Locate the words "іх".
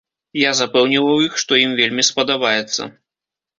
1.27-1.37